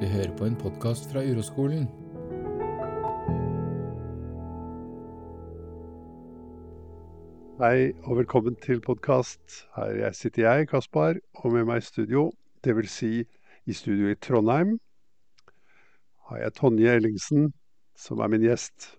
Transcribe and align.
Du 0.00 0.06
hører 0.06 0.36
på 0.36 0.44
en 0.44 0.56
podkast 0.60 1.06
fra 1.08 1.22
Uroskolen. 1.24 1.86
Hei 7.56 7.94
og 8.04 8.18
velkommen 8.18 8.58
til 8.60 8.82
podkast. 8.84 9.62
Her 9.72 10.12
sitter 10.12 10.42
jeg, 10.42 10.68
Kaspar, 10.68 11.16
og 11.40 11.54
med 11.54 11.64
meg 11.64 11.80
i 11.80 11.86
studio, 11.86 12.26
dvs. 12.60 12.90
Si 12.92 13.24
i 13.64 13.72
studio 13.72 14.10
i 14.12 14.18
Trondheim, 14.20 14.74
har 16.28 16.42
jeg 16.42 16.54
Tonje 16.60 16.92
Ellingsen, 16.98 17.54
som 17.96 18.20
er 18.20 18.28
min 18.34 18.44
gjest. 18.44 18.90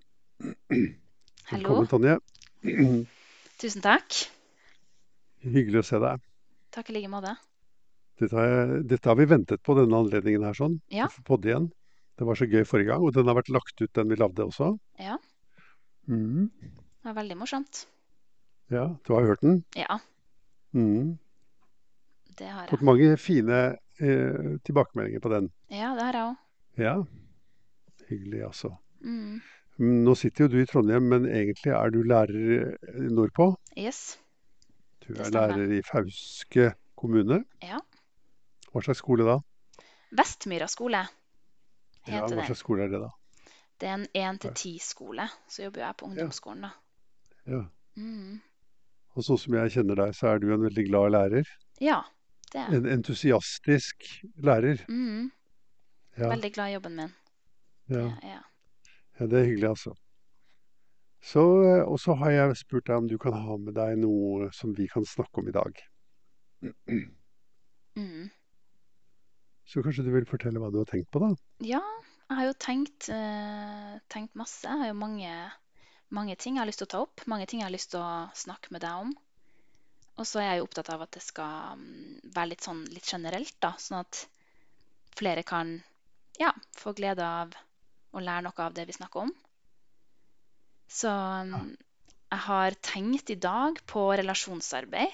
Hallo. 0.42 1.52
Velkommen, 1.52 1.92
Tonje. 1.94 2.18
Tusen 3.62 3.86
takk. 3.86 4.24
Hyggelig 5.46 5.84
å 5.84 5.90
se 5.92 6.02
deg. 6.08 6.26
Takk 6.74 6.90
i 6.90 6.98
like 6.98 7.14
måte. 7.14 7.38
Dette 8.18 8.34
har, 8.34 8.72
dette 8.90 9.10
har 9.12 9.16
vi 9.20 9.26
ventet 9.30 9.62
på, 9.64 9.76
denne 9.78 9.98
anledningen 10.02 10.44
her, 10.48 10.56
sånn. 10.58 10.80
Ja. 10.94 11.06
Podde 11.28 11.52
igjen. 11.52 11.68
Det 12.18 12.26
var 12.26 12.36
så 12.40 12.48
gøy 12.50 12.64
forrige 12.66 12.90
gang, 12.90 13.04
og 13.06 13.14
den 13.14 13.28
har 13.30 13.36
vært 13.38 13.52
lagt 13.54 13.78
ut, 13.84 13.92
den 13.94 14.10
vi 14.10 14.16
lagde 14.18 14.48
også. 14.48 14.74
Ja, 15.00 15.18
Mm. 16.08 16.50
det 16.64 17.04
var 17.04 17.14
veldig 17.18 17.36
morsomt. 17.38 17.86
Ja, 18.72 18.86
du 19.06 19.14
har 19.14 19.26
hørt 19.28 19.42
den? 19.42 19.64
Ja, 19.76 20.00
Mm. 20.74 21.18
det 22.38 22.48
har 22.48 22.62
jeg. 22.64 22.70
Fått 22.72 22.82
mange 22.82 23.18
fine 23.18 23.78
eh, 24.00 24.58
tilbakemeldinger 24.64 25.20
på 25.20 25.30
den. 25.30 25.52
Ja, 25.70 25.94
det 25.96 26.04
har 26.08 26.14
jeg 26.14 26.24
òg. 26.24 26.38
Ja, 26.78 27.04
hyggelig 28.10 28.44
altså. 28.48 28.78
Mm. 29.04 29.42
Nå 29.80 30.16
sitter 30.18 30.46
jo 30.46 30.48
du 30.56 30.62
i 30.62 30.66
Trondheim, 30.66 31.08
men 31.10 31.26
egentlig 31.26 31.74
er 31.76 31.90
du 31.92 32.02
lærer 32.04 32.74
eh, 32.74 33.10
nordpå. 33.12 33.56
Yes. 33.78 34.18
Du 35.06 35.14
er 35.14 35.30
lærer 35.30 35.72
i 35.78 35.82
Fauske 35.86 36.74
kommune. 36.96 37.44
Ja. 37.62 37.80
Hva 38.78 38.84
slags 38.86 39.00
skole 39.02 39.26
da? 39.26 39.40
Vestmyra 40.18 40.68
skole 40.70 41.00
heter 42.06 42.20
Ja, 42.20 42.28
hva 42.30 42.44
slags 42.46 42.62
skole 42.62 42.86
er 42.86 42.92
det 42.92 43.00
da? 43.02 43.10
Det 43.82 43.88
er 43.90 43.96
en 43.96 44.06
én-til-ti-skole. 44.14 45.26
Så 45.50 45.64
jobber 45.64 45.82
jeg 45.82 45.98
på 45.98 46.06
ungdomsskolen, 46.06 46.68
da. 46.68 46.70
Ja. 47.50 47.64
Mm. 47.98 48.38
Og 49.18 49.26
sånn 49.26 49.40
som 49.42 49.58
jeg 49.58 49.74
kjenner 49.74 49.98
deg, 49.98 50.14
så 50.14 50.30
er 50.30 50.42
du 50.42 50.52
en 50.54 50.62
veldig 50.62 50.86
glad 50.92 51.14
lærer. 51.16 51.50
Ja, 51.82 52.04
det 52.54 52.62
er. 52.62 52.78
En 52.78 52.86
entusiastisk 53.00 54.08
lærer. 54.46 54.86
Mm. 54.90 55.32
Ja, 56.18 56.30
Veldig 56.36 56.54
glad 56.54 56.70
i 56.70 56.78
jobben 56.78 56.96
min. 57.02 57.14
ja, 57.90 58.06
Ja, 58.06 58.30
ja. 58.36 58.42
ja 59.20 59.28
det 59.34 59.42
er 59.42 59.50
hyggelig 59.50 59.70
altså. 59.74 59.98
Så, 61.22 61.44
eh, 61.66 61.82
og 61.82 61.98
så 62.00 62.14
har 62.22 62.32
jeg 62.32 62.58
spurt 62.62 62.86
deg 62.88 63.02
om 63.02 63.10
du 63.10 63.18
kan 63.18 63.34
ha 63.34 63.58
med 63.58 63.74
deg 63.74 63.98
noe 64.06 64.52
som 64.54 64.78
vi 64.78 64.86
kan 64.88 65.06
snakke 65.06 65.42
om 65.42 65.50
i 65.50 65.58
dag. 65.58 65.82
Mm. 67.98 68.30
Så 69.68 69.84
kanskje 69.84 70.06
du 70.08 70.14
vil 70.14 70.28
fortelle 70.28 70.62
hva 70.64 70.72
du 70.72 70.80
har 70.80 70.88
tenkt 70.88 71.10
på 71.12 71.20
da? 71.20 71.34
Ja, 71.66 71.84
jeg 72.28 72.40
har 72.40 72.48
jo 72.48 72.56
tenkt, 72.60 73.10
eh, 73.12 73.98
tenkt 74.12 74.36
masse. 74.40 74.64
Jeg 74.64 74.80
har 74.80 74.92
jo 74.92 75.00
mange, 75.00 75.32
mange 76.10 76.36
ting 76.40 76.56
jeg 76.56 76.64
har 76.64 76.70
lyst 76.70 76.84
til 76.84 76.88
å 76.88 76.94
ta 76.94 77.02
opp. 77.04 77.24
Mange 77.28 77.48
ting 77.48 77.62
jeg 77.62 77.68
har 77.68 77.76
lyst 77.76 77.92
til 77.92 78.04
å 78.04 78.28
snakke 78.36 78.72
med 78.72 78.84
deg 78.86 79.08
om. 79.08 79.12
Og 80.18 80.26
så 80.26 80.42
er 80.42 80.48
jeg 80.50 80.62
jo 80.62 80.68
opptatt 80.70 80.90
av 80.96 81.04
at 81.04 81.14
det 81.14 81.22
skal 81.22 81.78
mm, 81.82 82.32
være 82.34 82.52
litt 82.54 82.66
sånn 82.66 82.82
litt 82.90 83.12
generelt, 83.12 83.56
da. 83.64 83.74
Sånn 83.82 84.00
at 84.00 84.24
flere 85.18 85.44
kan 85.48 85.76
ja, 86.40 86.54
få 86.78 86.96
glede 86.98 87.26
av 87.26 87.54
å 88.16 88.24
lære 88.24 88.48
noe 88.48 88.66
av 88.66 88.74
det 88.74 88.88
vi 88.88 88.96
snakker 88.96 89.28
om. 89.28 89.36
Så 90.88 91.12
ja. 91.12 91.62
jeg 92.32 92.44
har 92.48 92.80
tenkt 92.88 93.36
i 93.36 93.40
dag 93.40 93.84
på 93.86 94.08
relasjonsarbeid. 94.16 95.12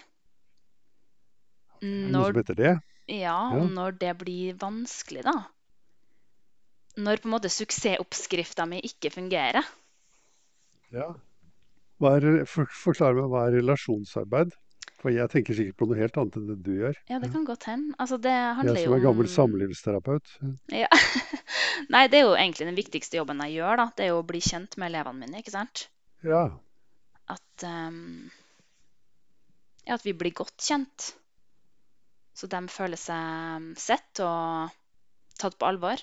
Når... 1.84 2.10
noe 2.14 2.30
som 2.30 2.44
heter 2.44 2.60
det? 2.62 2.74
Ja, 3.08 3.36
Ja. 3.52 3.60
og 3.60 3.70
når 3.72 4.00
det 4.00 4.18
blir 4.22 4.58
vanskelig, 4.60 5.24
da. 5.24 5.36
Når 6.98 7.22
på 7.24 7.28
en 7.28 7.34
måte 7.34 7.50
suksessoppskrifta 7.50 8.68
mi 8.70 8.80
ikke 8.86 9.10
fungerer. 9.14 9.66
Ja. 10.94 11.14
Hva 12.00 12.18
er, 12.20 12.44
for, 12.50 12.70
forklar 12.70 13.16
meg, 13.18 13.32
hva 13.32 13.48
er 13.48 13.58
relasjonsarbeid? 13.58 14.54
For 15.04 15.12
jeg 15.12 15.28
tenker 15.34 15.58
sikkert 15.58 15.76
på 15.82 15.88
noe 15.90 15.98
helt 16.00 16.18
annet 16.20 16.36
enn 16.40 16.46
det 16.48 16.58
du 16.64 16.72
gjør. 16.78 17.00
Ja, 17.12 17.18
det 17.20 17.32
kan 17.34 17.44
godt 17.48 17.66
hende. 17.68 17.96
Altså, 18.00 18.16
det 18.24 18.32
Jeg 18.32 18.86
som 18.86 18.94
er 18.96 19.02
gammel 19.04 19.28
om 19.28 19.32
samlivsterapeut. 19.34 20.36
Ja. 20.72 20.88
Nei, 21.94 22.06
det 22.08 22.22
er 22.22 22.24
jo 22.24 22.38
egentlig 22.38 22.70
den 22.70 22.78
viktigste 22.78 23.20
jobben 23.20 23.42
jeg 23.44 23.58
gjør, 23.58 23.82
da. 23.82 23.88
Det 23.98 24.06
er 24.06 24.14
jo 24.14 24.22
å 24.22 24.28
bli 24.30 24.40
kjent 24.44 24.78
med 24.80 24.94
elevene 24.94 25.26
mine, 25.26 25.42
ikke 25.44 25.56
sant. 25.56 25.88
Ja, 26.24 26.46
At, 27.34 27.66
um... 27.68 28.30
ja, 29.84 29.98
at 29.98 30.06
vi 30.08 30.16
blir 30.16 30.32
godt 30.40 30.56
kjent. 30.64 31.12
Så 32.34 32.48
de 32.50 32.60
føler 32.74 32.98
seg 32.98 33.68
sett 33.78 34.20
og 34.26 34.74
tatt 35.40 35.58
på 35.62 35.68
alvor. 35.70 36.02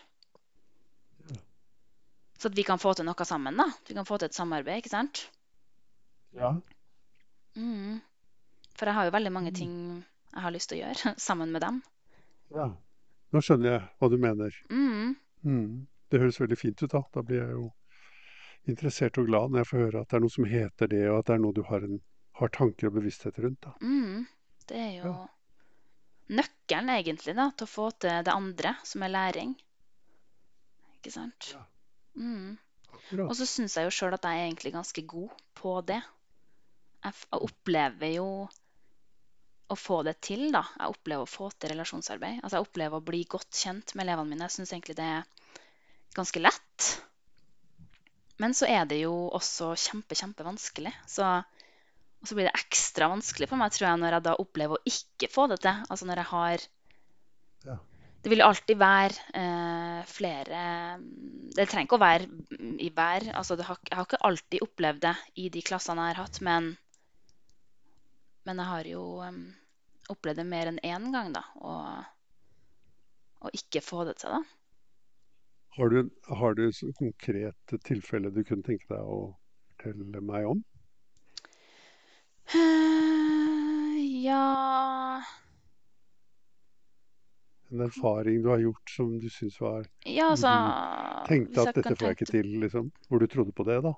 Så 2.40 2.48
at 2.48 2.56
vi 2.56 2.62
kan 2.64 2.80
få 2.80 2.94
til 2.96 3.04
noe 3.04 3.24
sammen, 3.28 3.58
da. 3.60 3.66
Vi 3.88 3.94
kan 3.96 4.06
få 4.08 4.16
til 4.18 4.30
et 4.30 4.36
samarbeid, 4.36 4.80
ikke 4.80 4.92
sant. 4.94 5.26
ja. 6.36 6.54
Mm. 7.58 7.98
For 8.78 8.86
jeg 8.88 8.94
har 8.96 9.08
jo 9.08 9.12
veldig 9.12 9.32
mange 9.34 9.50
ting 9.52 9.72
jeg 10.30 10.42
har 10.44 10.52
lyst 10.54 10.70
til 10.70 10.78
å 10.78 10.84
gjøre 10.86 11.12
sammen 11.28 11.50
med 11.52 11.60
dem. 11.66 11.82
ja. 12.54 12.70
Nå 13.30 13.38
skjønner 13.46 13.70
jeg 13.70 13.82
hva 14.00 14.08
du 14.10 14.16
mener. 14.18 14.54
Mm. 14.74 15.10
Mm. 15.46 15.74
Det 16.10 16.18
høres 16.18 16.40
veldig 16.40 16.56
fint 16.58 16.80
ut 16.82 16.90
da. 16.90 17.02
Da 17.14 17.22
blir 17.22 17.38
jeg 17.44 17.52
jo 17.54 17.66
interessert 18.66 19.20
og 19.22 19.28
glad 19.28 19.52
når 19.52 19.60
jeg 19.60 19.68
får 19.68 19.82
høre 19.84 20.00
at 20.02 20.08
det 20.10 20.16
er 20.18 20.24
noe 20.24 20.34
som 20.34 20.48
heter 20.50 20.90
det, 20.90 21.02
og 21.12 21.18
at 21.20 21.28
det 21.28 21.36
er 21.36 21.42
noe 21.44 21.54
du 21.54 21.60
har, 21.68 21.84
en, 21.86 22.00
har 22.40 22.50
tanker 22.56 22.88
og 22.90 22.96
bevissthet 22.96 23.38
rundt. 23.44 23.60
da. 23.68 23.74
Mhm. 23.84 24.24
Det 24.66 24.80
er 24.80 24.90
jo 24.96 25.04
Ja. 25.12 25.28
Nøkkelen 26.30 26.92
egentlig 26.94 27.34
da, 27.38 27.48
til 27.52 27.66
å 27.66 27.72
få 27.74 27.90
til 28.02 28.24
det 28.26 28.32
andre, 28.34 28.74
som 28.86 29.04
er 29.06 29.14
læring. 29.14 29.54
Ikke 30.98 31.12
sant? 31.14 31.52
Ja. 31.54 31.64
Mhm. 32.20 32.58
Og 33.24 33.32
så 33.38 33.46
syns 33.48 33.76
jeg 33.78 33.86
jo 33.86 33.92
sjøl 33.94 34.14
at 34.14 34.26
jeg 34.26 34.38
er 34.38 34.48
egentlig 34.48 34.72
ganske 34.74 35.02
god 35.08 35.30
på 35.58 35.76
det. 35.86 35.98
Jeg 37.02 37.14
opplever 37.32 38.12
jo 38.12 38.26
å 39.70 39.76
få 39.78 40.00
det 40.06 40.16
til, 40.26 40.48
da. 40.54 40.62
Jeg 40.78 40.94
opplever 40.94 41.24
å 41.24 41.30
få 41.30 41.50
til 41.54 41.72
relasjonsarbeid. 41.72 42.40
Altså 42.42 42.58
jeg 42.58 42.66
opplever 42.66 42.98
å 42.98 43.06
bli 43.06 43.22
godt 43.30 43.62
kjent 43.62 43.94
med 43.94 44.04
elevene 44.04 44.34
mine. 44.34 44.48
Jeg 44.48 44.58
syns 44.58 44.74
egentlig 44.74 44.98
det 44.98 45.06
er 45.06 45.54
ganske 46.18 46.42
lett. 46.42 46.88
Men 48.42 48.56
så 48.56 48.68
er 48.70 48.86
det 48.90 49.02
jo 49.02 49.14
også 49.36 49.72
kjempe, 49.78 50.18
kjempevanskelig. 50.18 50.92
Så, 51.08 51.26
og 52.20 52.28
så 52.28 52.36
blir 52.36 52.50
det 52.50 52.58
ekstra 52.58 53.08
vanskelig 53.14 53.48
for 53.48 53.60
meg, 53.60 53.72
tror 53.72 53.86
jeg, 53.88 54.00
når 54.02 54.16
jeg 54.16 54.24
da 54.26 54.34
opplever 54.42 54.76
å 54.76 54.90
ikke 54.90 55.28
få 55.32 55.46
det 55.52 55.62
til. 55.64 55.86
Altså 55.88 56.08
når 56.08 56.22
jeg 56.22 56.30
har 56.34 56.68
Ja. 57.64 57.76
Det 58.20 58.28
vil 58.28 58.42
alltid 58.44 58.76
være 58.76 59.16
eh, 59.40 60.00
flere 60.04 60.60
Det 61.56 61.64
trenger 61.68 61.86
ikke 61.86 61.96
å 61.96 62.02
være 62.02 62.26
mm, 62.28 62.76
i 62.84 62.90
hver 62.92 63.30
altså 63.32 63.56
det 63.56 63.64
har, 63.64 63.78
Jeg 63.88 63.96
har 63.96 64.08
ikke 64.08 64.20
alltid 64.28 64.64
opplevd 64.66 65.00
det 65.06 65.14
i 65.40 65.48
de 65.48 65.62
klassene 65.64 66.04
jeg 66.04 66.16
har 66.16 66.22
hatt, 66.26 66.40
men, 66.44 66.70
men 68.44 68.60
jeg 68.60 68.68
har 68.68 68.90
jo 68.92 69.04
um, 69.24 69.42
opplevd 70.12 70.42
det 70.42 70.48
mer 70.52 70.68
enn 70.68 70.80
én 70.84 71.08
gang, 71.14 71.32
da. 71.32 71.44
Og, 71.64 72.04
og 73.40 73.56
ikke 73.56 73.80
få 73.84 74.04
det 74.08 74.18
til, 74.20 74.36
da. 74.36 74.42
Har 75.78 75.88
du, 75.88 76.10
har 76.28 76.56
du 76.58 76.64
konkrete 76.98 77.78
tilfeller 77.78 77.86
tilfelle 77.88 78.34
du 78.34 78.42
kunne 78.44 78.66
tenke 78.66 78.88
deg 78.90 79.00
å 79.00 79.20
fortelle 79.72 80.20
meg 80.20 80.48
om? 80.50 80.64
Ja 84.26 85.22
En 87.70 87.80
erfaring 87.80 88.42
du 88.42 88.48
har 88.50 88.58
gjort 88.58 88.90
som 88.90 89.12
du 89.22 89.28
syns 89.30 89.60
var 89.62 89.86
Ja, 90.04 90.30
altså 90.32 90.50
du 90.50 91.28
tenkte 91.30 91.62
at 91.62 91.74
dette 91.78 91.94
får 91.94 92.08
jeg 92.08 92.18
ikke 92.18 92.30
til, 92.32 92.48
liksom? 92.64 92.90
Hvor 93.08 93.22
du 93.22 93.26
trodde 93.30 93.54
på 93.54 93.66
det, 93.68 93.78
da? 93.86 93.92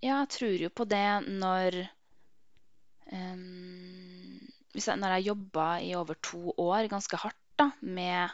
Ja, 0.00 0.22
jeg 0.22 0.30
tror 0.32 0.56
jo 0.64 0.70
på 0.72 0.86
det 0.88 1.08
når 1.28 1.76
um, 3.12 4.40
hvis 4.72 4.86
jeg, 4.88 4.96
Når 5.02 5.16
jeg 5.16 5.26
jobba 5.28 5.66
i 5.84 5.94
over 5.98 6.16
to 6.22 6.54
år 6.56 6.88
ganske 6.88 7.18
hardt 7.20 7.36
da, 7.60 7.66
med 7.82 8.30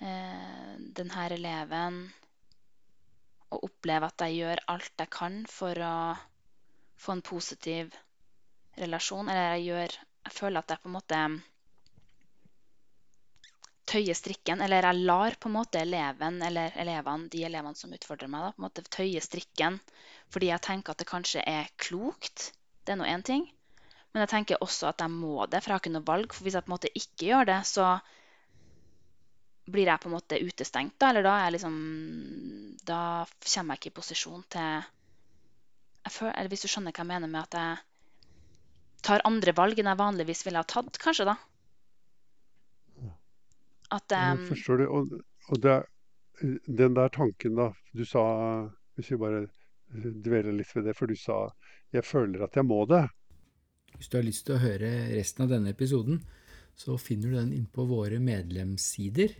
eh, 0.00 0.74
denne 0.96 1.24
eleven, 1.34 1.98
og 3.50 3.64
opplever 3.68 4.08
at 4.08 4.24
jeg 4.24 4.38
gjør 4.38 4.62
alt 4.72 5.02
jeg 5.02 5.10
kan 5.12 5.42
for 5.50 5.82
å 5.84 5.96
få 6.98 7.14
en 7.14 7.24
positiv 7.24 7.94
relasjon, 8.78 9.28
eller 9.28 9.56
jeg 9.56 9.70
gjør 9.70 9.96
Jeg 10.28 10.34
føler 10.34 10.60
at 10.60 10.70
jeg 10.70 10.80
på 10.82 10.88
en 10.90 10.92
måte 10.92 11.18
tøyer 13.88 14.16
strikken, 14.18 14.60
eller 14.60 14.84
jeg 14.84 15.06
lar 15.08 15.36
på 15.40 15.48
en 15.48 15.54
måte 15.54 15.80
eleven, 15.80 16.42
eller 16.44 16.74
elevene, 16.76 17.30
de 17.32 17.44
elevene 17.48 17.78
som 17.78 17.94
utfordrer 17.96 18.28
meg, 18.28 18.44
da, 18.44 18.50
på 18.52 18.60
en 18.60 18.66
måte 18.66 18.84
tøye 18.84 19.22
strikken 19.24 19.78
fordi 20.28 20.50
jeg 20.50 20.64
tenker 20.66 20.92
at 20.92 21.00
det 21.00 21.08
kanskje 21.08 21.44
er 21.48 21.70
klokt. 21.80 22.50
Det 22.84 22.92
er 22.92 23.00
nå 23.00 23.06
én 23.08 23.24
ting. 23.24 23.46
Men 24.12 24.24
jeg 24.24 24.32
tenker 24.32 24.62
også 24.64 24.90
at 24.90 25.00
jeg 25.00 25.12
må 25.12 25.46
det, 25.46 25.62
for 25.62 25.70
jeg 25.70 25.78
har 25.78 25.82
ikke 25.82 25.94
noe 25.94 26.08
valg. 26.08 26.34
For 26.36 26.44
hvis 26.44 26.58
jeg 26.58 26.66
på 26.66 26.68
en 26.68 26.74
måte 26.74 26.90
ikke 27.00 27.28
gjør 27.30 27.48
det, 27.48 27.58
så 27.68 27.86
blir 29.68 29.88
jeg 29.88 30.02
på 30.02 30.10
en 30.10 30.16
måte 30.16 30.40
utestengt, 30.40 30.98
da. 31.00 31.10
Eller 31.12 31.24
da 31.24 31.34
liksom 31.52 31.78
Da 32.88 33.00
kommer 33.24 33.76
jeg 33.76 33.82
ikke 33.82 33.92
i 33.92 33.98
posisjon 34.00 34.44
til 34.52 34.84
føler, 36.06 36.34
Eller 36.34 36.48
hvis 36.52 36.64
du 36.64 36.68
skjønner 36.68 36.94
hva 36.94 37.04
jeg 37.04 37.10
mener 37.12 37.30
med 37.32 37.40
at 37.42 37.58
jeg 37.58 37.76
tar 39.08 39.24
andre 39.28 39.54
valg 39.56 39.78
enn 39.78 39.90
jeg 39.90 40.00
vanligvis 40.00 40.44
ville 40.46 40.62
ha 40.62 40.66
tatt, 40.68 40.98
kanskje, 41.02 41.28
da. 41.28 41.36
At 43.94 44.12
Ja, 44.12 44.32
um, 44.36 44.46
forstår 44.50 44.82
du. 44.82 44.86
Og, 44.88 45.12
og 45.48 45.62
det, 45.64 45.76
den 46.66 46.96
der 46.98 47.08
tanken, 47.08 47.56
da. 47.56 47.70
Du 47.96 48.04
sa 48.04 48.24
Hvis 48.98 49.12
vi 49.12 49.20
bare 49.20 49.46
dveler 49.88 50.52
litt 50.52 50.74
ved 50.74 50.88
det, 50.88 50.96
for 50.98 51.06
du 51.06 51.16
sa 51.16 51.48
'jeg 51.92 52.04
føler 52.04 52.42
at 52.44 52.56
jeg 52.56 52.66
må 52.66 52.84
det'. 52.84 53.08
Hvis 53.96 54.08
du 54.08 54.16
har 54.18 54.24
lyst 54.24 54.46
til 54.46 54.56
å 54.56 54.62
høre 54.62 54.90
resten 55.16 55.44
av 55.44 55.48
denne 55.48 55.70
episoden, 55.70 56.20
så 56.74 56.98
finner 56.98 57.30
du 57.30 57.36
den 57.36 57.52
inn 57.52 57.66
på 57.66 57.86
våre 57.88 58.18
medlemssider. 58.18 59.34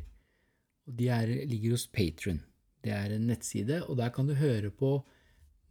Og 0.87 0.97
de 0.97 1.09
er, 1.09 1.27
ligger 1.47 1.77
hos 1.77 1.87
Patron. 1.87 2.41
Det 2.83 2.93
er 2.95 3.15
en 3.15 3.27
nettside, 3.27 3.83
og 3.87 3.99
der 3.99 4.11
kan 4.15 4.27
du 4.27 4.35
høre 4.35 4.71
på 4.71 5.05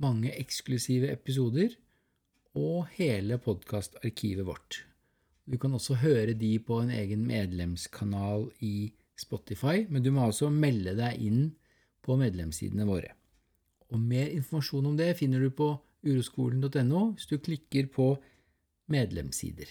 mange 0.03 0.33
eksklusive 0.37 1.09
episoder 1.11 1.73
og 2.57 2.87
hele 2.97 3.37
podkastarkivet 3.41 4.45
vårt. 4.47 4.83
Du 5.47 5.57
kan 5.57 5.73
også 5.73 5.97
høre 6.01 6.33
de 6.35 6.57
på 6.59 6.81
en 6.83 6.91
egen 6.91 7.23
medlemskanal 7.27 8.49
i 8.59 8.91
Spotify, 9.17 9.85
men 9.89 10.03
du 10.03 10.11
må 10.11 10.25
altså 10.27 10.49
melde 10.53 10.93
deg 10.97 11.21
inn 11.23 11.43
på 12.03 12.17
medlemssidene 12.19 12.87
våre. 12.87 13.13
Og 13.91 13.99
mer 13.99 14.27
informasjon 14.35 14.89
om 14.91 14.97
det 14.99 15.13
finner 15.19 15.41
du 15.41 15.49
på 15.55 15.71
uroskolen.no 16.07 17.03
hvis 17.15 17.29
du 17.31 17.37
klikker 17.39 17.87
på 17.93 18.11
medlemssider. 18.91 19.69